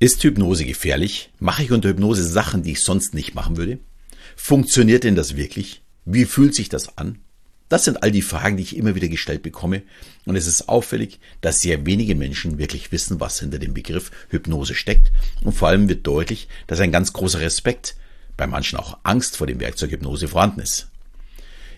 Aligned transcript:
Ist 0.00 0.22
Hypnose 0.22 0.64
gefährlich? 0.64 1.30
Mache 1.40 1.64
ich 1.64 1.72
unter 1.72 1.88
Hypnose 1.88 2.22
Sachen, 2.22 2.62
die 2.62 2.72
ich 2.72 2.82
sonst 2.82 3.14
nicht 3.14 3.34
machen 3.34 3.56
würde? 3.56 3.80
Funktioniert 4.36 5.02
denn 5.02 5.16
das 5.16 5.34
wirklich? 5.34 5.82
Wie 6.04 6.24
fühlt 6.24 6.54
sich 6.54 6.68
das 6.68 6.96
an? 6.96 7.18
Das 7.68 7.84
sind 7.84 8.00
all 8.04 8.12
die 8.12 8.22
Fragen, 8.22 8.56
die 8.56 8.62
ich 8.62 8.76
immer 8.76 8.94
wieder 8.94 9.08
gestellt 9.08 9.42
bekomme. 9.42 9.82
Und 10.24 10.36
es 10.36 10.46
ist 10.46 10.68
auffällig, 10.68 11.18
dass 11.40 11.62
sehr 11.62 11.84
wenige 11.84 12.14
Menschen 12.14 12.58
wirklich 12.58 12.92
wissen, 12.92 13.18
was 13.18 13.40
hinter 13.40 13.58
dem 13.58 13.74
Begriff 13.74 14.12
Hypnose 14.28 14.76
steckt. 14.76 15.10
Und 15.42 15.54
vor 15.54 15.66
allem 15.66 15.88
wird 15.88 16.06
deutlich, 16.06 16.46
dass 16.68 16.78
ein 16.78 16.92
ganz 16.92 17.12
großer 17.12 17.40
Respekt, 17.40 17.96
bei 18.36 18.46
manchen 18.46 18.78
auch 18.78 18.98
Angst 19.02 19.36
vor 19.36 19.48
dem 19.48 19.58
Werkzeug 19.58 19.90
Hypnose 19.90 20.28
vorhanden 20.28 20.60
ist. 20.60 20.92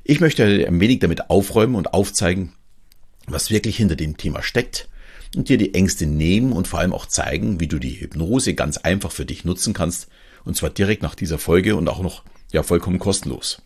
Ich 0.04 0.20
möchte 0.20 0.44
ein 0.44 0.78
wenig 0.78 0.98
damit 0.98 1.30
aufräumen 1.30 1.74
und 1.74 1.94
aufzeigen, 1.94 2.52
was 3.26 3.50
wirklich 3.50 3.78
hinter 3.78 3.96
dem 3.96 4.18
Thema 4.18 4.42
steckt 4.42 4.90
und 5.36 5.48
dir 5.48 5.58
die 5.58 5.74
Ängste 5.74 6.06
nehmen 6.06 6.52
und 6.52 6.68
vor 6.68 6.80
allem 6.80 6.92
auch 6.92 7.06
zeigen, 7.06 7.60
wie 7.60 7.68
du 7.68 7.78
die 7.78 8.00
Hypnose 8.00 8.54
ganz 8.54 8.78
einfach 8.78 9.12
für 9.12 9.26
dich 9.26 9.44
nutzen 9.44 9.74
kannst 9.74 10.08
und 10.44 10.56
zwar 10.56 10.70
direkt 10.70 11.02
nach 11.02 11.14
dieser 11.14 11.38
Folge 11.38 11.76
und 11.76 11.88
auch 11.88 12.02
noch 12.02 12.24
ja 12.52 12.62
vollkommen 12.62 12.98
kostenlos. 12.98 13.62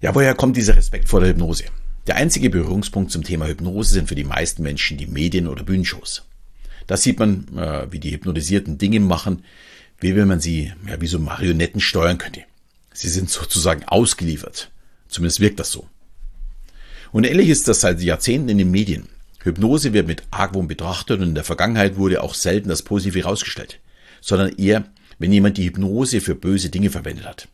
Ja, 0.00 0.14
woher 0.14 0.34
kommt 0.34 0.56
dieser 0.56 0.76
Respekt 0.76 1.08
vor 1.08 1.20
der 1.20 1.30
Hypnose? 1.30 1.64
Der 2.06 2.16
einzige 2.16 2.50
Berührungspunkt 2.50 3.12
zum 3.12 3.22
Thema 3.22 3.46
Hypnose 3.46 3.92
sind 3.92 4.08
für 4.08 4.16
die 4.16 4.24
meisten 4.24 4.62
Menschen 4.62 4.96
die 4.96 5.06
Medien 5.06 5.46
oder 5.46 5.62
Bühnenshows. 5.62 6.24
Da 6.88 6.96
sieht 6.96 7.20
man, 7.20 7.46
äh, 7.56 7.92
wie 7.92 8.00
die 8.00 8.10
Hypnotisierten 8.10 8.78
Dinge 8.78 8.98
machen, 8.98 9.44
wie 10.00 10.16
wenn 10.16 10.26
man 10.26 10.40
sie 10.40 10.72
ja, 10.88 11.00
wie 11.00 11.06
so 11.06 11.20
Marionetten 11.20 11.80
steuern 11.80 12.18
könnte. 12.18 12.42
Sie 12.92 13.08
sind 13.08 13.30
sozusagen 13.30 13.84
ausgeliefert. 13.84 14.70
Zumindest 15.08 15.40
wirkt 15.40 15.60
das 15.60 15.70
so. 15.70 15.86
Und 17.12 17.24
ähnlich 17.24 17.50
ist 17.50 17.68
das 17.68 17.82
seit 17.82 18.00
Jahrzehnten 18.00 18.48
in 18.48 18.58
den 18.58 18.70
Medien. 18.70 19.08
Hypnose 19.44 19.92
wird 19.92 20.06
mit 20.06 20.22
Argwohn 20.30 20.68
betrachtet 20.68 21.20
und 21.20 21.28
in 21.28 21.34
der 21.34 21.44
Vergangenheit 21.44 21.96
wurde 21.96 22.22
auch 22.22 22.34
selten 22.34 22.68
das 22.68 22.82
Positive 22.82 23.18
herausgestellt, 23.18 23.80
sondern 24.20 24.56
eher, 24.56 24.84
wenn 25.18 25.32
jemand 25.32 25.58
die 25.58 25.64
Hypnose 25.64 26.20
für 26.20 26.34
böse 26.34 26.70
Dinge 26.70 26.90
verwendet 26.90 27.26
hat. 27.26 27.48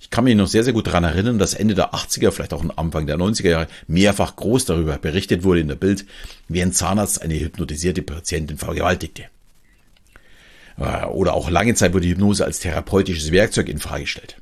Ich 0.00 0.10
kann 0.10 0.24
mich 0.24 0.34
noch 0.34 0.48
sehr, 0.48 0.64
sehr 0.64 0.72
gut 0.72 0.88
daran 0.88 1.04
erinnern, 1.04 1.38
dass 1.38 1.54
Ende 1.54 1.74
der 1.74 1.94
80er, 1.94 2.32
vielleicht 2.32 2.52
auch 2.52 2.64
Anfang 2.76 3.06
der 3.06 3.16
90er 3.16 3.50
Jahre 3.50 3.68
mehrfach 3.86 4.34
groß 4.34 4.64
darüber 4.64 4.98
berichtet 4.98 5.44
wurde 5.44 5.60
in 5.60 5.68
der 5.68 5.76
Bild, 5.76 6.06
wie 6.48 6.60
ein 6.60 6.72
Zahnarzt 6.72 7.22
eine 7.22 7.38
hypnotisierte 7.38 8.02
Patientin 8.02 8.58
vergewaltigte. 8.58 9.26
Äh, 10.76 11.06
oder 11.06 11.34
auch 11.34 11.50
lange 11.50 11.74
Zeit 11.74 11.94
wurde 11.94 12.08
Hypnose 12.08 12.44
als 12.44 12.58
therapeutisches 12.58 13.30
Werkzeug 13.30 13.68
in 13.68 13.78
Frage 13.78 14.02
gestellt. 14.02 14.36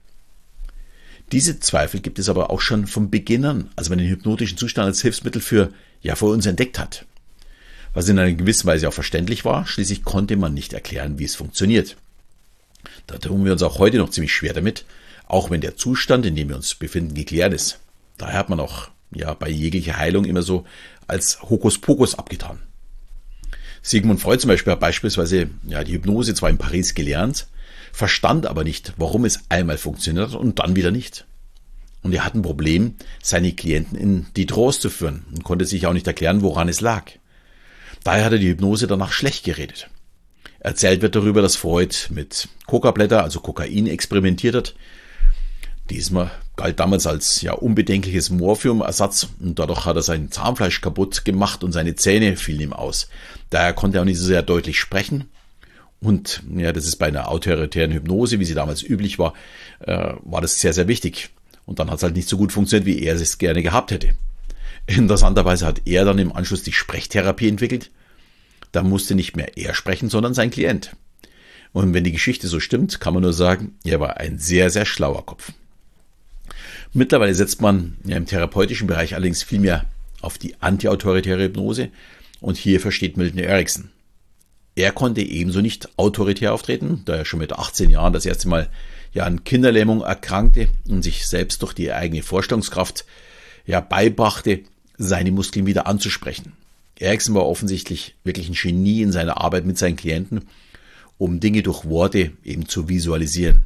Diese 1.33 1.61
Zweifel 1.61 2.01
gibt 2.01 2.19
es 2.19 2.29
aber 2.29 2.51
auch 2.51 2.61
schon 2.61 2.87
von 2.87 3.11
Beginn 3.11 3.45
an, 3.45 3.71
als 3.77 3.89
man 3.89 3.99
den 3.99 4.09
hypnotischen 4.09 4.59
Zustand 4.59 4.87
als 4.87 5.03
Hilfsmittel 5.03 5.41
für, 5.41 5.73
ja, 6.03 6.17
für 6.17 6.27
uns 6.27 6.47
entdeckt 6.47 6.79
hat. 6.79 7.07
Was 7.95 8.09
in 8.09 8.19
einer 8.19 8.33
gewissen 8.33 8.67
Weise 8.67 8.89
auch 8.89 8.93
verständlich 8.93 9.45
war, 9.45 9.67
schließlich 9.67 10.05
konnte 10.05 10.37
man 10.37 10.55
nicht 10.55 10.73
erklären, 10.73 11.19
wie 11.19 11.25
es 11.25 11.37
funktioniert. 11.37 11.97
Da 13.07 13.19
tun 13.19 13.45
wir 13.45 13.53
uns 13.53 13.63
auch 13.63 13.79
heute 13.79 13.99
noch 13.99 14.11
ziemlich 14.11 14.33
schwer 14.33 14.55
damit, 14.55 14.85
auch 15.27 15.51
wenn 15.51 15.61
der 15.61 15.77
Zustand, 15.77 16.27
in 16.27 16.35
dem 16.35 16.49
wir 16.49 16.57
uns 16.57 16.75
befinden, 16.75 17.15
geklärt 17.15 17.53
ist. 17.53 17.79
Daher 18.19 18.39
hat 18.39 18.49
man 18.49 18.61
auch, 18.61 18.89
ja, 19.15 19.35
bei 19.35 19.49
jeglicher 19.49 19.97
Heilung 19.97 20.25
immer 20.25 20.43
so 20.43 20.65
als 21.07 21.43
Hokuspokus 21.43 22.17
abgetan. 22.17 22.61
Sigmund 23.83 24.21
Freud 24.21 24.41
zum 24.41 24.49
Beispiel 24.49 24.73
hat 24.73 24.81
beispielsweise 24.81 25.51
ja, 25.67 25.85
die 25.85 25.93
Hypnose 25.93 26.35
zwar 26.35 26.51
in 26.51 26.59
Paris 26.59 26.95
gelernt, 26.95 27.47
verstand 27.93 28.47
aber 28.47 28.65
nicht, 28.65 28.95
warum 28.97 29.25
es 29.25 29.41
einmal 29.49 29.79
funktioniert 29.79 30.35
und 30.35 30.59
dann 30.59 30.77
wieder 30.77 30.91
nicht. 30.91 31.27
Und 32.03 32.15
er 32.15 32.25
hat 32.25 32.35
ein 32.35 32.43
Problem, 32.43 32.95
seine 33.23 33.53
Klienten 33.53 33.99
in 33.99 34.27
die 34.37 34.47
Trance 34.47 34.81
zu 34.81 34.91
führen 34.91 35.25
und 35.31 35.45
konnte 35.45 35.67
sich 35.67 35.87
auch 35.87 35.93
nicht 35.93 36.07
erklären, 36.07 36.43
woran 36.43 36.69
es 36.69 36.81
lag. 36.81 37.11
Daher 38.05 38.25
hat 38.25 38.33
er 38.33 38.39
die 38.39 38.49
Hypnose 38.49 38.87
danach 38.87 39.13
schlecht 39.13 39.45
geredet. 39.45 39.91
Erzählt 40.61 41.03
wird 41.03 41.15
darüber, 41.15 41.43
dass 41.43 41.57
Freud 41.57 41.95
mit 42.11 42.49
Coca-Blätter, 42.67 43.23
also 43.23 43.41
Kokain, 43.41 43.87
experimentiert 43.87 44.55
hat. 44.55 44.75
Diesmal 45.91 46.31
galt 46.57 46.79
damals 46.79 47.07
als 47.07 47.43
ja 47.43 47.53
unbedenkliches 47.53 48.31
Morphiumersatz 48.31 49.29
und 49.41 49.59
dadurch 49.59 49.87
hat 49.87 49.97
er 49.97 50.03
sein 50.03 50.31
Zahnfleisch 50.31 50.81
kaputt 50.81 51.25
gemacht 51.25 51.65
und 51.65 51.73
seine 51.73 51.97
Zähne 51.97 52.37
fielen 52.37 52.61
ihm 52.61 52.73
aus. 52.73 53.09
Daher 53.51 53.73
konnte 53.73 53.99
er 53.99 54.03
auch 54.03 54.07
nicht 54.07 54.19
so 54.19 54.25
sehr 54.25 54.43
deutlich 54.43 54.79
sprechen 54.79 55.29
und 56.01 56.43
ja, 56.57 56.73
das 56.73 56.87
ist 56.87 56.97
bei 56.97 57.07
einer 57.07 57.29
autoritären 57.29 57.93
Hypnose, 57.93 58.41
wie 58.41 58.45
sie 58.45 58.55
damals 58.55 58.83
üblich 58.83 59.19
war, 59.19 59.35
äh, 59.81 60.15
war 60.23 60.41
das 60.41 60.61
sehr, 60.61 60.73
sehr 60.73 60.89
wichtig. 60.89 61.31
Und 61.67 61.79
dann 61.79 61.91
hat 61.91 61.99
es 61.99 62.03
halt 62.03 62.17
nicht 62.17 62.29
so 62.29 62.37
gut 62.37 62.53
funktioniert, 62.53 62.87
wie 62.87 63.03
er 63.03 63.15
es 63.15 63.39
gerne 63.39 63.63
gehabt 63.63 63.91
hätte. 63.91 64.15
Interessanterweise 64.87 65.67
hat 65.67 65.83
er 65.85 66.05
dann 66.05 66.19
im 66.19 66.33
Anschluss 66.33 66.63
die 66.63 66.73
Sprechtherapie 66.73 67.49
entwickelt. 67.49 67.91
Da 68.73 68.83
musste 68.83 69.15
nicht 69.15 69.37
mehr 69.37 69.59
er 69.59 69.75
sprechen, 69.75 70.09
sondern 70.09 70.33
sein 70.33 70.51
Klient. 70.51 70.97
Und 71.73 71.93
wenn 71.93 72.05
die 72.05 72.13
Geschichte 72.13 72.49
so 72.49 72.61
stimmt, 72.61 72.99
kann 73.01 73.15
man 73.15 73.23
nur 73.23 73.33
sagen, 73.33 73.77
er 73.85 74.01
war 74.01 74.17
ein 74.17 74.39
sehr, 74.39 74.71
sehr 74.71 74.87
schlauer 74.87 75.25
Kopf. 75.27 75.53
Mittlerweile 76.93 77.35
setzt 77.35 77.61
man 77.61 77.97
ja, 78.05 78.17
im 78.17 78.27
therapeutischen 78.27 78.89
Bereich 78.89 79.15
allerdings 79.15 79.43
viel 79.43 79.61
mehr 79.61 79.85
auf 80.23 80.39
die 80.39 80.61
antiautoritäre 80.61 81.45
Hypnose 81.45 81.91
und 82.41 82.57
hier 82.57 82.81
versteht 82.81 83.17
Milton 83.17 83.39
Erickson. 83.39 83.91
Er 84.75 84.93
konnte 84.93 85.21
ebenso 85.21 85.61
nicht 85.61 85.89
autoritär 85.99 86.55
auftreten, 86.55 87.03
da 87.05 87.17
er 87.17 87.25
schon 87.25 87.41
mit 87.41 87.53
18 87.53 87.91
Jahren 87.91 88.13
das 88.13 88.27
erste 88.27 88.49
Mal 88.49 88.71
ja 89.13 89.25
an 89.25 89.45
Kinderlähmung 89.45 90.03
erkrankte 90.03 90.69
und 90.89 91.03
sich 91.03 91.27
selbst 91.27 91.63
durch 91.63 91.73
die 91.73 91.93
eigene 91.93 92.23
Vorstellungskraft 92.23 93.05
ja 93.67 93.81
beibrachte, 93.81 94.61
seine 94.97 95.33
Muskeln 95.33 95.67
wieder 95.67 95.87
anzusprechen. 95.87 96.53
Erickson 96.99 97.35
war 97.35 97.47
offensichtlich 97.47 98.15
wirklich 98.25 98.49
ein 98.49 98.55
Genie 98.55 99.03
in 99.03 99.13
seiner 99.13 99.41
Arbeit 99.41 99.65
mit 99.65 99.79
seinen 99.79 99.97
Klienten, 99.97 100.43
um 101.19 101.41
Dinge 101.41 101.63
durch 101.63 101.87
Worte 101.87 102.33
eben 102.45 102.69
zu 102.69 102.89
visualisieren. 102.89 103.65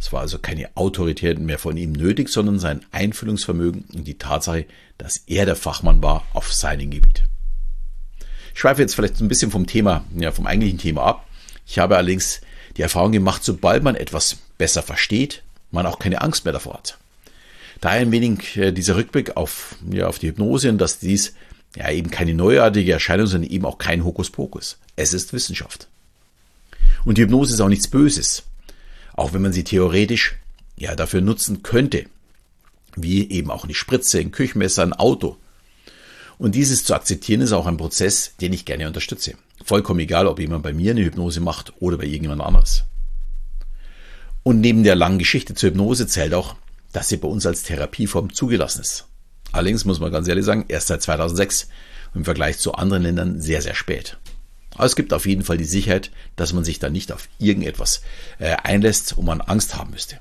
Es 0.00 0.12
war 0.12 0.22
also 0.22 0.38
keine 0.38 0.74
Autorität 0.76 1.38
mehr 1.38 1.58
von 1.58 1.76
ihm 1.76 1.92
nötig, 1.92 2.30
sondern 2.30 2.58
sein 2.58 2.80
Einfühlungsvermögen 2.90 3.84
und 3.92 4.06
die 4.06 4.16
Tatsache, 4.16 4.64
dass 4.96 5.18
er 5.26 5.44
der 5.44 5.56
Fachmann 5.56 6.02
war 6.02 6.24
auf 6.32 6.52
seinem 6.52 6.90
Gebiet. 6.90 7.24
Ich 8.54 8.60
schweife 8.60 8.80
jetzt 8.80 8.94
vielleicht 8.94 9.20
ein 9.20 9.28
bisschen 9.28 9.50
vom 9.50 9.66
Thema, 9.66 10.04
ja, 10.16 10.32
vom 10.32 10.46
eigentlichen 10.46 10.78
Thema 10.78 11.02
ab. 11.02 11.26
Ich 11.66 11.78
habe 11.78 11.96
allerdings 11.96 12.40
die 12.76 12.82
Erfahrung 12.82 13.12
gemacht, 13.12 13.44
sobald 13.44 13.82
man 13.82 13.94
etwas 13.94 14.38
besser 14.58 14.82
versteht, 14.82 15.42
man 15.70 15.86
auch 15.86 15.98
keine 15.98 16.20
Angst 16.20 16.44
mehr 16.44 16.52
davor 16.52 16.74
hat. 16.74 16.98
Daher 17.80 18.00
ein 18.00 18.12
wenig 18.12 18.56
äh, 18.56 18.72
dieser 18.72 18.96
Rückblick 18.96 19.36
auf, 19.36 19.76
ja, 19.90 20.06
auf 20.06 20.18
die 20.18 20.28
Hypnose 20.28 20.68
und 20.68 20.78
dass 20.78 20.98
dies 20.98 21.34
ja 21.76 21.90
eben 21.90 22.10
keine 22.10 22.34
neuartige 22.34 22.92
Erscheinung, 22.92 23.26
sondern 23.26 23.50
eben 23.50 23.64
auch 23.64 23.78
kein 23.78 24.04
Hokuspokus. 24.04 24.78
Es 24.96 25.14
ist 25.14 25.32
Wissenschaft. 25.32 25.88
Und 27.04 27.16
die 27.16 27.22
Hypnose 27.22 27.54
ist 27.54 27.60
auch 27.60 27.68
nichts 27.68 27.88
Böses. 27.88 28.42
Auch 29.14 29.32
wenn 29.32 29.42
man 29.42 29.52
sie 29.52 29.64
theoretisch 29.64 30.36
ja 30.76 30.94
dafür 30.94 31.20
nutzen 31.20 31.62
könnte. 31.62 32.06
Wie 32.96 33.30
eben 33.30 33.50
auch 33.50 33.64
eine 33.64 33.74
Spritze, 33.74 34.18
ein 34.18 34.32
Küchenmesser, 34.32 34.82
ein 34.82 34.92
Auto 34.92 35.36
und 36.40 36.54
dieses 36.54 36.84
zu 36.84 36.94
akzeptieren 36.94 37.42
ist 37.42 37.52
auch 37.52 37.66
ein 37.66 37.76
Prozess, 37.76 38.34
den 38.40 38.54
ich 38.54 38.64
gerne 38.64 38.86
unterstütze. 38.86 39.34
Vollkommen 39.62 40.00
egal, 40.00 40.26
ob 40.26 40.40
jemand 40.40 40.62
bei 40.62 40.72
mir 40.72 40.92
eine 40.92 41.04
Hypnose 41.04 41.38
macht 41.40 41.74
oder 41.80 41.98
bei 41.98 42.04
irgendjemand 42.04 42.40
anderes. 42.40 42.84
Und 44.42 44.62
neben 44.62 44.82
der 44.82 44.94
langen 44.94 45.18
Geschichte 45.18 45.54
zur 45.54 45.68
Hypnose 45.68 46.06
zählt 46.06 46.32
auch, 46.32 46.56
dass 46.92 47.10
sie 47.10 47.18
bei 47.18 47.28
uns 47.28 47.44
als 47.44 47.62
Therapieform 47.64 48.32
zugelassen 48.32 48.80
ist. 48.80 49.04
Allerdings 49.52 49.84
muss 49.84 50.00
man 50.00 50.10
ganz 50.10 50.28
ehrlich 50.28 50.46
sagen, 50.46 50.64
erst 50.68 50.86
seit 50.86 51.02
2006 51.02 51.68
im 52.14 52.24
Vergleich 52.24 52.56
zu 52.56 52.72
anderen 52.72 53.02
Ländern 53.02 53.38
sehr, 53.38 53.60
sehr 53.60 53.74
spät. 53.74 54.16
Aber 54.76 54.86
es 54.86 54.96
gibt 54.96 55.12
auf 55.12 55.26
jeden 55.26 55.44
Fall 55.44 55.58
die 55.58 55.64
Sicherheit, 55.64 56.10
dass 56.36 56.54
man 56.54 56.64
sich 56.64 56.78
da 56.78 56.88
nicht 56.88 57.12
auf 57.12 57.28
irgendetwas 57.38 58.00
äh, 58.38 58.56
einlässt, 58.62 59.18
wo 59.18 59.22
man 59.22 59.42
Angst 59.42 59.76
haben 59.76 59.90
müsste. 59.90 60.18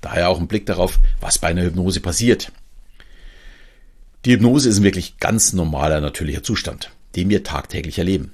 Daher 0.00 0.30
auch 0.30 0.40
ein 0.40 0.48
Blick 0.48 0.64
darauf, 0.64 1.00
was 1.20 1.38
bei 1.38 1.48
einer 1.48 1.64
Hypnose 1.64 2.00
passiert. 2.00 2.50
Die 4.24 4.32
Hypnose 4.32 4.70
ist 4.70 4.78
ein 4.78 4.84
wirklich 4.84 5.18
ganz 5.18 5.52
normaler, 5.52 6.00
natürlicher 6.00 6.42
Zustand, 6.42 6.90
den 7.14 7.28
wir 7.28 7.44
tagtäglich 7.44 7.98
erleben. 7.98 8.32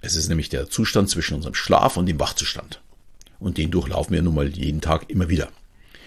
Es 0.00 0.16
ist 0.16 0.28
nämlich 0.28 0.48
der 0.48 0.68
Zustand 0.68 1.10
zwischen 1.10 1.34
unserem 1.34 1.54
Schlaf 1.54 1.96
und 1.96 2.06
dem 2.06 2.18
Wachzustand. 2.18 2.82
Und 3.38 3.56
den 3.56 3.70
durchlaufen 3.70 4.14
wir 4.14 4.22
nun 4.22 4.34
mal 4.34 4.48
jeden 4.48 4.80
Tag 4.80 5.08
immer 5.10 5.28
wieder. 5.28 5.48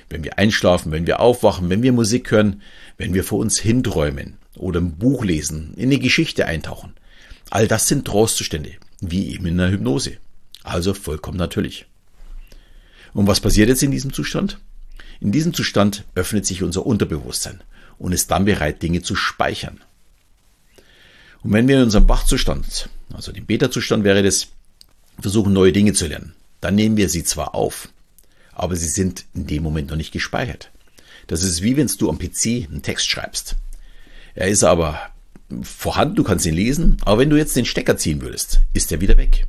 Wenn 0.10 0.26
wir 0.26 0.38
einschlafen, 0.38 0.92
wenn 0.92 1.08
wir 1.08 1.22
aufwachen, 1.22 1.70
wenn 1.70 1.82
wir 1.82 1.94
Musik 1.94 2.30
hören, 2.30 2.62
wenn 2.98 3.14
wir 3.14 3.24
vor 3.24 3.40
uns 3.40 3.58
hinträumen 3.58 4.38
oder 4.58 4.82
ein 4.82 4.98
Buch 4.98 5.24
lesen, 5.24 5.74
in 5.78 5.84
eine 5.84 6.00
Geschichte 6.00 6.46
eintauchen. 6.46 6.94
All 7.50 7.70
das 7.70 7.88
sind 7.88 8.06
Trance-Zustände, 8.06 8.74
wie 9.00 9.34
eben 9.34 9.46
in 9.46 9.58
der 9.58 9.72
Hypnose. 9.72 10.18
Also 10.62 10.94
vollkommen 10.94 11.38
natürlich. 11.38 11.86
Und 13.14 13.28
was 13.28 13.40
passiert 13.40 13.70
jetzt 13.70 13.84
in 13.84 13.92
diesem 13.92 14.12
Zustand? 14.12 14.60
In 15.22 15.32
diesem 15.32 15.54
Zustand 15.54 16.04
öffnet 16.16 16.46
sich 16.46 16.64
unser 16.64 16.86
Unterbewusstsein 16.86 17.62
und 17.98 18.12
ist 18.12 18.32
dann 18.32 18.46
bereit, 18.46 18.82
Dinge 18.82 19.02
zu 19.02 19.16
speichern. 19.16 19.82
Und 21.44 21.54
wenn 21.54 21.68
wir 21.68 21.78
in 21.78 21.84
unserem 21.84 22.10
Wachzustand, 22.10 22.90
also 23.14 23.32
dem 23.32 23.46
Beta-Zustand 23.46 24.04
wäre 24.04 24.24
das, 24.24 24.48
versuchen 25.20 25.54
neue 25.54 25.72
Dinge 25.72 25.94
zu 25.94 26.08
lernen, 26.08 26.34
dann 26.62 26.76
nehmen 26.76 26.98
wir 26.98 27.10
sie 27.10 27.24
zwar 27.24 27.54
auf, 27.54 27.90
aber 28.52 28.76
sie 28.76 28.88
sind 28.88 29.26
in 29.34 29.48
dem 29.48 29.64
Moment 29.64 29.90
noch 29.90 29.98
nicht 29.98 30.12
gespeichert. 30.12 30.72
Das 31.28 31.44
ist 31.44 31.62
wie 31.62 31.78
wenn 31.78 31.88
du 31.88 32.10
am 32.10 32.20
PC 32.20 32.68
einen 32.68 32.82
Text 32.82 33.08
schreibst. 33.08 33.56
Er 34.34 34.48
ist 34.48 34.64
aber 34.64 35.00
vorhanden, 35.62 36.16
du 36.16 36.24
kannst 36.24 36.46
ihn 36.46 36.54
lesen, 36.54 36.98
aber 37.06 37.20
wenn 37.20 37.30
du 37.30 37.38
jetzt 37.38 37.56
den 37.56 37.66
Stecker 37.66 37.98
ziehen 37.98 38.22
würdest, 38.22 38.62
ist 38.74 38.92
er 38.92 39.02
wieder 39.02 39.18
weg. 39.18 39.48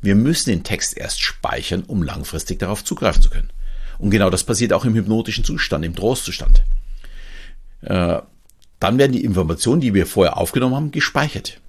Wir 0.00 0.14
müssen 0.14 0.50
den 0.50 0.64
Text 0.64 0.96
erst 0.96 1.20
speichern, 1.22 1.84
um 1.84 2.02
langfristig 2.02 2.58
darauf 2.58 2.84
zugreifen 2.84 3.22
zu 3.22 3.30
können. 3.30 3.50
Und 3.98 4.10
genau 4.10 4.30
das 4.30 4.44
passiert 4.44 4.72
auch 4.72 4.84
im 4.84 4.94
hypnotischen 4.94 5.44
Zustand, 5.44 5.84
im 5.84 5.94
Trostzustand. 5.94 6.64
Äh, 7.82 8.20
dann 8.80 8.98
werden 8.98 9.12
die 9.12 9.24
Informationen, 9.24 9.80
die 9.80 9.94
wir 9.94 10.06
vorher 10.06 10.38
aufgenommen 10.38 10.74
haben, 10.74 10.90
gespeichert. 10.90 11.60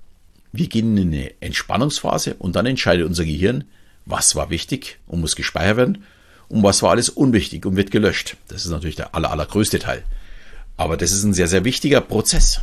Wir 0.52 0.68
gehen 0.68 0.98
in 0.98 1.10
eine 1.10 1.32
Entspannungsphase 1.42 2.36
und 2.36 2.56
dann 2.56 2.66
entscheidet 2.66 3.06
unser 3.06 3.26
Gehirn, 3.26 3.66
was 4.06 4.36
war 4.36 4.50
wichtig 4.50 5.00
und 5.08 5.22
muss 5.22 5.36
gespeichert 5.36 5.78
werden 5.78 6.04
und 6.50 6.64
was 6.64 6.84
war 6.84 6.92
alles 6.92 7.10
unwichtig 7.10 7.66
und 7.66 7.76
wird 7.76 7.92
gelöscht. 7.92 8.38
Das 8.48 8.66
ist 8.66 8.72
natürlich 8.72 8.96
der 8.96 9.16
aller, 9.16 9.32
allergrößte 9.32 9.80
Teil. 9.80 10.04
Aber 10.78 10.98
das 10.98 11.12
ist 11.12 11.24
ein 11.24 11.34
sehr, 11.34 11.48
sehr 11.48 11.66
wichtiger 11.66 12.02
Prozess. 12.02 12.62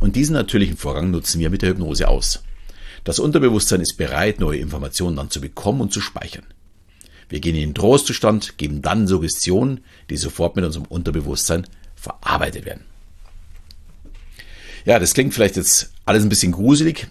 Und 0.00 0.16
diesen 0.16 0.34
natürlichen 0.34 0.76
Vorgang 0.76 1.10
nutzen 1.10 1.40
wir 1.40 1.50
mit 1.50 1.62
der 1.62 1.70
Hypnose 1.70 2.08
aus. 2.08 2.42
Das 3.04 3.18
Unterbewusstsein 3.18 3.80
ist 3.80 3.96
bereit, 3.96 4.40
neue 4.40 4.58
Informationen 4.58 5.16
dann 5.16 5.30
zu 5.30 5.40
bekommen 5.40 5.80
und 5.80 5.92
zu 5.92 6.00
speichern. 6.00 6.44
Wir 7.28 7.40
gehen 7.40 7.54
in 7.54 7.70
den 7.70 7.74
Trostzustand, 7.74 8.58
geben 8.58 8.82
dann 8.82 9.06
Suggestionen, 9.06 9.80
die 10.10 10.16
sofort 10.16 10.56
mit 10.56 10.64
unserem 10.64 10.86
Unterbewusstsein 10.86 11.66
verarbeitet 12.04 12.64
werden. 12.64 12.84
Ja, 14.84 14.98
das 14.98 15.14
klingt 15.14 15.34
vielleicht 15.34 15.56
jetzt 15.56 15.92
alles 16.04 16.22
ein 16.22 16.28
bisschen 16.28 16.52
gruselig, 16.52 17.08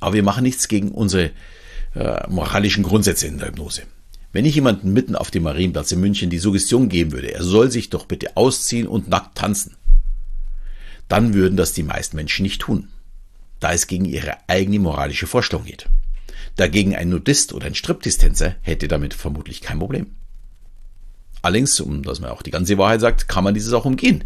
aber 0.00 0.14
wir 0.14 0.22
machen 0.22 0.44
nichts 0.44 0.68
gegen 0.68 0.90
unsere 0.92 1.30
äh, 1.94 2.28
moralischen 2.28 2.84
Grundsätze 2.84 3.26
in 3.26 3.38
der 3.38 3.48
Hypnose. 3.48 3.82
Wenn 4.32 4.44
ich 4.44 4.54
jemanden 4.54 4.92
mitten 4.92 5.16
auf 5.16 5.30
dem 5.30 5.44
Marienplatz 5.44 5.92
in 5.92 6.00
München 6.00 6.28
die 6.28 6.38
Suggestion 6.38 6.90
geben 6.90 7.12
würde, 7.12 7.32
er 7.32 7.42
soll 7.42 7.70
sich 7.70 7.88
doch 7.88 8.04
bitte 8.04 8.36
ausziehen 8.36 8.86
und 8.86 9.08
nackt 9.08 9.38
tanzen, 9.38 9.74
dann 11.08 11.32
würden 11.32 11.56
das 11.56 11.72
die 11.72 11.82
meisten 11.82 12.16
Menschen 12.16 12.42
nicht 12.42 12.60
tun, 12.60 12.88
da 13.60 13.72
es 13.72 13.86
gegen 13.86 14.04
ihre 14.04 14.36
eigene 14.48 14.78
moralische 14.78 15.26
Vorstellung 15.26 15.64
geht. 15.64 15.88
Dagegen 16.56 16.94
ein 16.94 17.08
Nudist 17.08 17.54
oder 17.54 17.66
ein 17.66 17.74
Striptease-Tänzer 17.74 18.56
hätte 18.60 18.88
damit 18.88 19.14
vermutlich 19.14 19.62
kein 19.62 19.78
Problem. 19.78 20.16
Allerdings, 21.42 21.78
um 21.80 22.02
dass 22.02 22.20
man 22.20 22.30
auch 22.30 22.42
die 22.42 22.50
ganze 22.50 22.78
Wahrheit 22.78 23.00
sagt, 23.00 23.28
kann 23.28 23.44
man 23.44 23.54
dieses 23.54 23.72
auch 23.72 23.84
umgehen. 23.84 24.24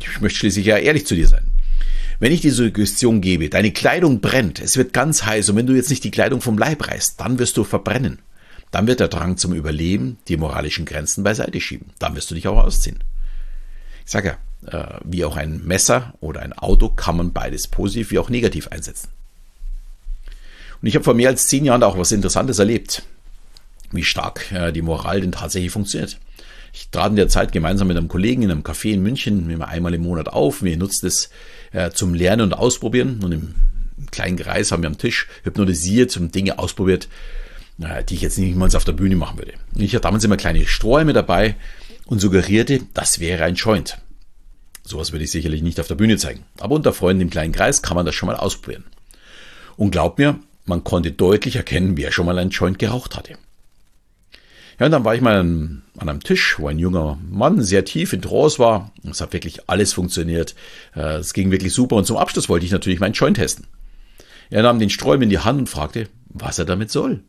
Ich 0.00 0.20
möchte 0.20 0.38
schließlich 0.38 0.66
ja 0.66 0.76
ehrlich 0.76 1.06
zu 1.06 1.14
dir 1.14 1.28
sein. 1.28 1.46
Wenn 2.18 2.32
ich 2.32 2.40
die 2.40 2.50
Suggestion 2.50 3.20
gebe, 3.20 3.48
deine 3.48 3.72
Kleidung 3.72 4.20
brennt, 4.20 4.60
es 4.60 4.76
wird 4.76 4.92
ganz 4.92 5.24
heiß 5.24 5.48
und 5.48 5.56
wenn 5.56 5.66
du 5.66 5.74
jetzt 5.74 5.90
nicht 5.90 6.04
die 6.04 6.10
Kleidung 6.10 6.40
vom 6.40 6.58
Leib 6.58 6.86
reißt, 6.86 7.20
dann 7.20 7.38
wirst 7.38 7.56
du 7.56 7.64
verbrennen. 7.64 8.20
Dann 8.70 8.86
wird 8.86 9.00
der 9.00 9.08
Drang 9.08 9.36
zum 9.36 9.52
Überleben 9.52 10.18
die 10.28 10.36
moralischen 10.36 10.84
Grenzen 10.84 11.24
beiseite 11.24 11.60
schieben. 11.60 11.90
Dann 11.98 12.16
wirst 12.16 12.30
du 12.30 12.34
dich 12.34 12.48
auch 12.48 12.58
ausziehen. 12.58 13.02
Ich 14.04 14.10
sage 14.10 14.36
ja, 14.62 14.96
äh, 14.96 15.00
wie 15.04 15.24
auch 15.24 15.36
ein 15.36 15.64
Messer 15.64 16.14
oder 16.20 16.40
ein 16.40 16.52
Auto 16.52 16.88
kann 16.88 17.16
man 17.16 17.32
beides 17.32 17.68
positiv 17.68 18.10
wie 18.10 18.18
auch 18.18 18.30
negativ 18.30 18.68
einsetzen. 18.68 19.08
Und 20.80 20.88
ich 20.88 20.94
habe 20.94 21.04
vor 21.04 21.14
mehr 21.14 21.30
als 21.30 21.46
zehn 21.46 21.64
Jahren 21.64 21.82
auch 21.82 21.96
was 21.96 22.12
Interessantes 22.12 22.58
erlebt, 22.58 23.04
wie 23.92 24.04
stark 24.04 24.50
äh, 24.52 24.72
die 24.72 24.82
Moral 24.82 25.20
denn 25.20 25.32
tatsächlich 25.32 25.72
funktioniert. 25.72 26.18
Ich 26.74 26.88
trat 26.90 27.10
in 27.10 27.16
der 27.16 27.28
Zeit 27.28 27.52
gemeinsam 27.52 27.86
mit 27.86 27.96
einem 27.96 28.08
Kollegen 28.08 28.42
in 28.42 28.50
einem 28.50 28.62
Café 28.62 28.90
in 28.90 29.02
München 29.02 29.48
immer 29.48 29.68
einmal 29.68 29.94
im 29.94 30.02
Monat 30.02 30.28
auf. 30.28 30.64
Wir 30.64 30.76
nutzen 30.76 31.06
es 31.06 31.30
äh, 31.70 31.92
zum 31.92 32.14
Lernen 32.14 32.42
und 32.42 32.52
Ausprobieren. 32.52 33.20
Und 33.22 33.30
im, 33.30 33.54
kleinen 34.10 34.36
Kreis 34.36 34.72
haben 34.72 34.82
wir 34.82 34.88
am 34.88 34.98
Tisch 34.98 35.28
hypnotisiert 35.44 36.16
und 36.16 36.34
Dinge 36.34 36.58
ausprobiert, 36.58 37.08
äh, 37.80 38.02
die 38.02 38.14
ich 38.14 38.22
jetzt 38.22 38.38
nicht 38.38 38.56
mal 38.56 38.74
auf 38.74 38.84
der 38.84 38.92
Bühne 38.92 39.14
machen 39.14 39.38
würde. 39.38 39.52
Ich 39.76 39.94
hatte 39.94 40.02
damals 40.02 40.24
immer 40.24 40.36
kleine 40.36 40.66
Strohhalme 40.66 41.12
dabei 41.12 41.54
und 42.06 42.20
suggerierte, 42.20 42.80
das 42.92 43.20
wäre 43.20 43.44
ein 43.44 43.54
Joint. 43.54 43.98
Sowas 44.82 45.12
würde 45.12 45.24
ich 45.24 45.30
sicherlich 45.30 45.62
nicht 45.62 45.78
auf 45.78 45.86
der 45.86 45.94
Bühne 45.94 46.16
zeigen. 46.16 46.44
Aber 46.58 46.74
unter 46.74 46.92
Freunden 46.92 47.22
im 47.22 47.30
kleinen 47.30 47.52
Kreis 47.52 47.82
kann 47.82 47.94
man 47.94 48.04
das 48.04 48.16
schon 48.16 48.26
mal 48.26 48.36
ausprobieren. 48.36 48.82
Und 49.76 49.92
glaub 49.92 50.18
mir, 50.18 50.40
man 50.64 50.82
konnte 50.82 51.12
deutlich 51.12 51.54
erkennen, 51.54 51.96
wer 51.96 52.10
schon 52.10 52.26
mal 52.26 52.38
ein 52.38 52.50
Joint 52.50 52.80
geraucht 52.80 53.16
hatte. 53.16 53.38
Ja, 54.78 54.86
und 54.86 54.92
dann 54.92 55.04
war 55.04 55.14
ich 55.14 55.20
mal 55.20 55.36
an, 55.36 55.82
einem 55.96 56.20
Tisch, 56.20 56.58
wo 56.58 56.68
ein 56.68 56.78
junger 56.78 57.18
Mann 57.30 57.62
sehr 57.62 57.84
tief 57.84 58.12
in 58.12 58.22
Trance 58.22 58.58
war. 58.58 58.92
Es 59.08 59.20
hat 59.20 59.32
wirklich 59.32 59.68
alles 59.68 59.92
funktioniert. 59.92 60.54
Äh, 60.94 61.18
es 61.18 61.32
ging 61.32 61.50
wirklich 61.50 61.72
super. 61.72 61.96
Und 61.96 62.06
zum 62.06 62.16
Abschluss 62.16 62.48
wollte 62.48 62.66
ich 62.66 62.72
natürlich 62.72 63.00
meinen 63.00 63.14
Joint 63.14 63.36
testen. 63.36 63.66
Er 64.50 64.62
nahm 64.62 64.78
den 64.78 64.90
Sträum 64.90 65.22
in 65.22 65.30
die 65.30 65.38
Hand 65.38 65.60
und 65.60 65.68
fragte, 65.68 66.08
was 66.28 66.58
er 66.58 66.64
damit 66.64 66.90
soll. 66.90 67.22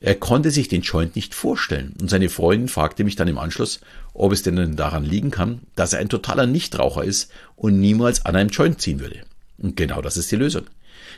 Er 0.00 0.16
konnte 0.16 0.50
sich 0.50 0.68
den 0.68 0.82
Joint 0.82 1.16
nicht 1.16 1.34
vorstellen. 1.34 1.94
Und 2.00 2.10
seine 2.10 2.28
Freundin 2.28 2.68
fragte 2.68 3.04
mich 3.04 3.16
dann 3.16 3.28
im 3.28 3.38
Anschluss, 3.38 3.80
ob 4.12 4.32
es 4.32 4.42
denn 4.42 4.76
daran 4.76 5.04
liegen 5.04 5.30
kann, 5.30 5.60
dass 5.76 5.92
er 5.92 6.00
ein 6.00 6.08
totaler 6.08 6.46
Nichtraucher 6.46 7.04
ist 7.04 7.30
und 7.56 7.80
niemals 7.80 8.26
an 8.26 8.36
einem 8.36 8.50
Joint 8.50 8.80
ziehen 8.80 9.00
würde. 9.00 9.20
Und 9.56 9.76
genau 9.76 10.02
das 10.02 10.16
ist 10.16 10.30
die 10.30 10.36
Lösung. 10.36 10.64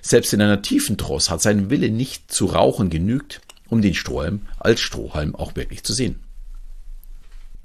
Selbst 0.03 0.33
in 0.33 0.43
einer 0.43 0.63
tiefen 0.63 0.99
Trance 0.99 1.31
hat 1.31 1.43
sein 1.43 1.71
Wille 1.71 1.91
nicht 1.91 2.31
zu 2.31 2.47
rauchen 2.47 2.91
genügt, 2.91 3.41
um 3.69 3.83
den 3.83 3.95
Strohhalm 3.95 4.43
als 4.59 4.81
Strohhalm 4.81 5.35
auch 5.35 5.57
wirklich 5.57 5.83
zu 5.85 5.93
sehen. 5.93 6.21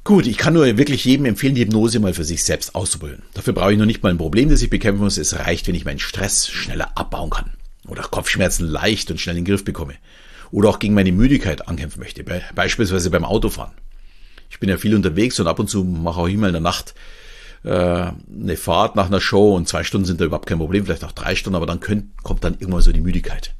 Gut, 0.03 0.25
ich 0.25 0.38
kann 0.38 0.56
nur 0.56 0.65
wirklich 0.77 1.06
jedem 1.06 1.25
empfehlen, 1.25 1.53
die 1.53 1.62
Hypnose 1.62 2.00
mal 2.00 2.15
für 2.15 2.24
sich 2.24 2.44
selbst 2.44 2.74
auszuprobieren. 2.74 3.21
Dafür 3.36 3.53
brauche 3.53 3.74
ich 3.74 3.77
noch 3.77 3.86
nicht 3.86 4.01
mal 4.01 4.09
ein 4.09 4.18
Problem, 4.18 4.50
das 4.50 4.63
ich 4.63 4.71
bekämpfen 4.71 5.03
muss. 5.03 5.18
Es 5.18 5.38
reicht, 5.38 5.68
wenn 5.68 5.75
ich 5.75 5.86
meinen 5.86 6.00
Stress 6.00 6.48
schneller 6.48 6.98
abbauen 6.98 7.30
kann. 7.30 7.51
Oder 7.88 8.01
Kopfschmerzen 8.03 8.65
leicht 8.65 9.12
und 9.12 9.21
schnell 9.21 9.38
in 9.38 9.45
den 9.45 9.51
Griff 9.51 9.63
bekomme. 9.63 9.94
Oder 10.50 10.69
auch 10.69 10.80
gegen 10.80 10.95
meine 10.95 11.12
Müdigkeit 11.12 11.68
ankämpfen 11.68 12.00
möchte. 12.00 12.25
Beispielsweise 12.56 13.12
beim 13.12 13.25
Autofahren. 13.25 13.74
Ich 14.50 14.59
bin 14.59 14.69
ja 14.69 14.77
viel 14.77 14.95
unterwegs 14.95 15.39
und 15.39 15.48
ab 15.48 15.59
und 15.59 15.69
zu 15.69 15.83
mache 15.83 16.19
auch 16.19 16.27
immer 16.27 16.48
in 16.48 16.53
der 16.53 16.62
Nacht 16.62 16.95
äh, 17.63 17.69
eine 17.69 18.57
Fahrt 18.57 18.95
nach 18.95 19.07
einer 19.07 19.21
Show 19.21 19.56
und 19.56 19.68
zwei 19.68 19.83
Stunden 19.83 20.06
sind 20.06 20.19
da 20.19 20.25
überhaupt 20.25 20.48
kein 20.48 20.57
Problem, 20.57 20.86
vielleicht 20.86 21.03
auch 21.03 21.12
drei 21.12 21.36
Stunden, 21.36 21.56
aber 21.56 21.68
dann 21.68 21.80
könnt, 21.80 22.18
kommt 22.24 22.44
dann 22.44 22.56
irgendwann 22.59 22.81
so 22.81 22.92
die 22.92 23.01
Müdigkeit. 23.01 23.53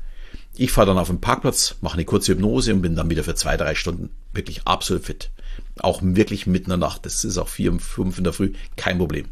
Ich 0.62 0.72
fahre 0.72 0.86
dann 0.86 1.00
auf 1.00 1.08
den 1.08 1.19
Parkplatz, 1.19 1.78
mache 1.81 1.96
eine 1.96 2.06
kurze 2.06 2.34
Hypnose 2.34 2.72
und 2.72 2.84
bin 2.84 2.96
dann 2.96 3.10
wieder 3.10 3.24
für 3.24 3.34
zwei, 3.34 3.58
drei 3.58 3.74
Stunden 3.74 4.12
wirklich 4.31 4.62
absolut 4.66 5.04
fit. 5.04 5.31
Auch 5.80 6.02
wirklich 6.04 6.46
mitten 6.46 6.66
in 6.66 6.80
der 6.80 6.88
Nacht. 6.88 7.04
Das 7.04 7.24
ist 7.24 7.40
auch 7.40 7.48
vier, 7.48 7.74
fünf 7.80 8.19
in 8.19 8.25
der 8.25 8.31
Früh 8.31 8.54
kein 8.75 9.00
Problem. 9.00 9.25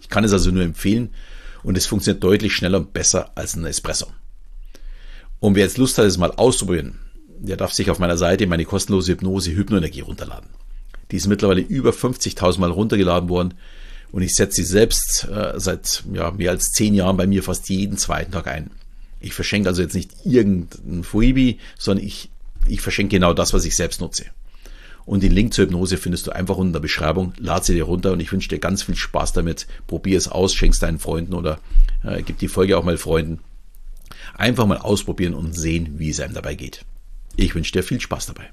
Ich 0.00 0.08
kann 0.08 0.24
es 0.24 0.32
also 0.32 0.50
nur 0.50 0.64
empfehlen 0.64 1.10
und 1.62 1.78
es 1.78 1.86
funktioniert 1.86 2.24
deutlich 2.24 2.52
schneller 2.52 2.78
und 2.78 2.92
besser 2.92 3.30
als 3.36 3.54
ein 3.54 3.64
Espresso. 3.64 4.08
Und 5.38 5.54
wer 5.54 5.62
jetzt 5.62 5.78
Lust 5.78 5.98
hat, 5.98 6.04
es 6.04 6.18
mal 6.18 6.32
auszuprobieren, 6.32 6.98
der 7.28 7.56
darf 7.56 7.72
sich 7.72 7.88
auf 7.88 8.00
meiner 8.00 8.16
Seite 8.16 8.48
meine 8.48 8.64
kostenlose 8.64 9.12
Hypnose 9.12 9.52
Hypnoenergie 9.52 10.00
runterladen. 10.00 10.50
Die 11.12 11.16
ist 11.16 11.28
mittlerweile 11.28 11.60
über 11.60 11.90
50.000 11.90 12.58
Mal 12.58 12.72
runtergeladen 12.72 13.28
worden 13.28 13.54
und 14.10 14.22
ich 14.22 14.34
setze 14.34 14.56
sie 14.56 14.64
selbst 14.64 15.28
äh, 15.30 15.52
seit 15.60 16.02
ja, 16.12 16.32
mehr 16.32 16.50
als 16.50 16.72
zehn 16.72 16.92
Jahren 16.92 17.16
bei 17.16 17.28
mir 17.28 17.44
fast 17.44 17.68
jeden 17.68 17.98
zweiten 17.98 18.32
Tag 18.32 18.48
ein. 18.48 18.72
Ich 19.22 19.34
verschenke 19.34 19.68
also 19.68 19.82
jetzt 19.82 19.94
nicht 19.94 20.10
irgendein 20.24 21.04
Freebie, 21.04 21.58
sondern 21.78 22.04
ich, 22.04 22.30
ich 22.66 22.80
verschenke 22.80 23.16
genau 23.16 23.32
das, 23.34 23.52
was 23.52 23.64
ich 23.64 23.76
selbst 23.76 24.00
nutze. 24.00 24.26
Und 25.04 25.22
den 25.22 25.32
Link 25.32 25.52
zur 25.52 25.64
Hypnose 25.64 25.96
findest 25.96 26.26
du 26.26 26.32
einfach 26.32 26.56
unten 26.56 26.68
in 26.68 26.74
der 26.74 26.80
Beschreibung. 26.80 27.32
Lad 27.38 27.64
sie 27.64 27.74
dir 27.74 27.84
runter 27.84 28.12
und 28.12 28.20
ich 28.20 28.30
wünsche 28.30 28.48
dir 28.48 28.58
ganz 28.58 28.82
viel 28.84 28.94
Spaß 28.94 29.32
damit. 29.32 29.66
Probier 29.86 30.16
es 30.16 30.28
aus, 30.28 30.54
schenk's 30.54 30.78
deinen 30.78 30.98
Freunden 30.98 31.34
oder 31.34 31.58
äh, 32.04 32.22
gib 32.22 32.38
die 32.38 32.48
Folge 32.48 32.78
auch 32.78 32.84
mal 32.84 32.98
Freunden. 32.98 33.40
Einfach 34.34 34.66
mal 34.66 34.78
ausprobieren 34.78 35.34
und 35.34 35.54
sehen, 35.54 35.98
wie 35.98 36.10
es 36.10 36.20
einem 36.20 36.34
dabei 36.34 36.54
geht. 36.54 36.84
Ich 37.36 37.54
wünsche 37.54 37.72
dir 37.72 37.82
viel 37.82 38.00
Spaß 38.00 38.26
dabei. 38.26 38.50